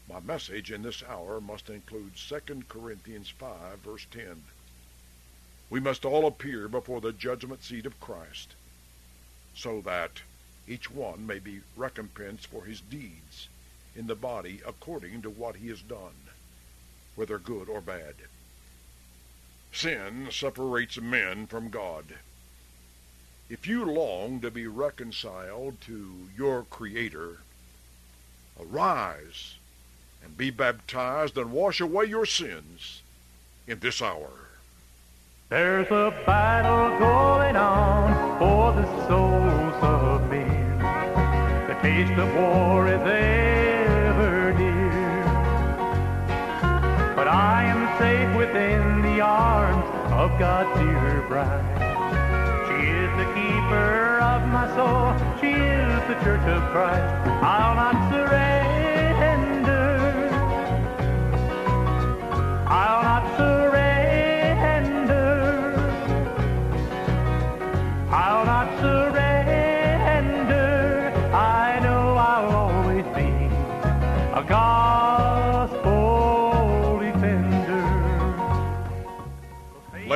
My 0.07 0.19
message 0.19 0.71
in 0.71 0.83
this 0.83 1.01
hour 1.03 1.41
must 1.41 1.69
include 1.69 2.15
2 2.15 2.65
Corinthians 2.69 3.29
5, 3.29 3.79
verse 3.79 4.05
10. 4.11 4.43
We 5.69 5.79
must 5.79 6.05
all 6.05 6.27
appear 6.27 6.67
before 6.67 7.01
the 7.01 7.11
judgment 7.11 7.63
seat 7.63 7.87
of 7.87 7.99
Christ, 7.99 8.53
so 9.55 9.81
that 9.81 10.21
each 10.67 10.91
one 10.91 11.25
may 11.25 11.39
be 11.39 11.61
recompensed 11.75 12.47
for 12.47 12.65
his 12.65 12.81
deeds 12.81 13.49
in 13.95 14.05
the 14.05 14.15
body 14.15 14.61
according 14.65 15.23
to 15.23 15.29
what 15.29 15.55
he 15.55 15.69
has 15.69 15.81
done, 15.81 16.29
whether 17.15 17.37
good 17.37 17.69
or 17.69 17.81
bad. 17.81 18.15
Sin 19.71 20.27
separates 20.31 20.99
men 21.01 21.47
from 21.47 21.69
God. 21.69 22.05
If 23.49 23.67
you 23.67 23.85
long 23.85 24.39
to 24.41 24.49
be 24.49 24.67
reconciled 24.67 25.81
to 25.81 26.29
your 26.35 26.63
Creator, 26.63 27.39
arise 28.59 29.55
and 30.23 30.37
be 30.37 30.49
baptized 30.49 31.37
and 31.37 31.51
wash 31.51 31.79
away 31.79 32.05
your 32.05 32.25
sins 32.25 33.01
in 33.67 33.79
this 33.79 34.01
hour. 34.01 34.31
There's 35.49 35.87
a 35.91 36.11
battle 36.25 36.97
going 36.97 37.55
on 37.55 38.39
for 38.39 38.73
the 38.73 39.07
souls 39.07 39.83
of 39.83 40.29
men. 40.29 40.79
The 41.67 41.75
taste 41.81 42.19
of 42.19 42.35
war 42.35 42.87
is 42.87 43.01
ever 43.01 43.34
of 50.15 50.39
God's 50.39 50.79
dear 50.79 51.25
bride. 51.27 51.61
She 52.67 52.87
is 52.87 53.11
the 53.19 53.25
keeper 53.35 54.19
of 54.21 54.47
my 54.47 54.65
soul. 54.73 55.11
She 55.41 55.51
is 55.51 56.07
the 56.07 56.15
church 56.23 56.47
of 56.47 56.63
Christ. 56.71 57.03
I'll 57.43 57.75
not 57.75 58.09
surrender. 58.09 59.83
I'll 62.65 63.03
not 63.03 63.37
surrender. 63.37 63.64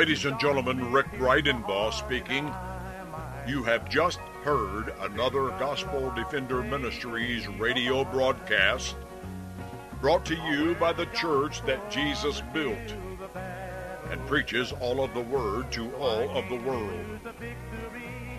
Ladies 0.09 0.25
and 0.25 0.39
gentlemen, 0.39 0.91
Rick 0.91 1.05
Bridenbaugh 1.19 1.93
speaking. 1.93 2.51
You 3.47 3.61
have 3.61 3.87
just 3.87 4.17
heard 4.43 4.91
another 5.01 5.49
Gospel 5.59 6.11
Defender 6.15 6.63
Ministries 6.63 7.47
radio 7.47 8.03
broadcast 8.03 8.95
brought 10.01 10.25
to 10.25 10.33
you 10.33 10.73
by 10.79 10.93
the 10.93 11.05
church 11.13 11.61
that 11.67 11.91
Jesus 11.91 12.41
built 12.55 12.95
and 14.09 14.19
preaches 14.25 14.71
all 14.71 15.03
of 15.03 15.13
the 15.13 15.21
word 15.21 15.71
to 15.73 15.93
all 15.97 16.27
of 16.35 16.49
the 16.49 16.67
world. 16.67 17.19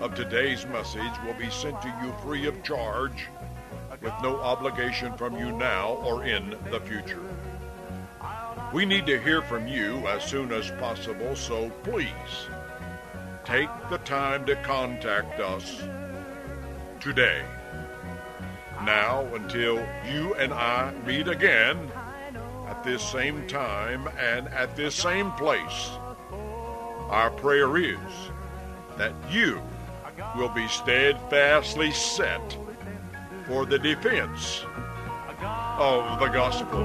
of 0.00 0.14
today's 0.14 0.64
message 0.66 1.12
will 1.26 1.34
be 1.34 1.50
sent 1.50 1.82
to 1.82 1.88
you 2.02 2.14
free 2.22 2.46
of 2.46 2.62
charge 2.62 3.26
with 4.00 4.12
no 4.22 4.36
obligation 4.40 5.16
from 5.16 5.36
you 5.36 5.52
now 5.52 5.94
or 6.04 6.24
in 6.24 6.56
the 6.70 6.80
future. 6.80 7.22
We 8.72 8.84
need 8.84 9.06
to 9.06 9.20
hear 9.20 9.42
from 9.42 9.66
you 9.66 10.06
as 10.06 10.24
soon 10.24 10.52
as 10.52 10.70
possible, 10.72 11.34
so 11.34 11.70
please 11.82 12.48
take 13.44 13.70
the 13.88 13.98
time 13.98 14.44
to 14.46 14.56
contact 14.56 15.40
us 15.40 15.82
today. 17.00 17.42
Now, 18.84 19.26
until 19.34 19.76
you 20.12 20.34
and 20.34 20.52
I 20.52 20.92
meet 21.06 21.28
again 21.28 21.90
at 22.66 22.84
this 22.84 23.02
same 23.02 23.46
time 23.48 24.08
and 24.18 24.48
at 24.48 24.76
this 24.76 24.94
same 24.94 25.32
place, 25.32 25.90
our 27.08 27.30
prayer 27.30 27.78
is 27.78 27.98
that 28.98 29.14
you 29.30 29.62
will 30.36 30.50
be 30.50 30.68
steadfastly 30.68 31.90
set 31.90 32.58
for 33.48 33.64
the 33.64 33.78
defense 33.78 34.64
of 35.78 36.20
the 36.20 36.28
gospel. 36.28 36.84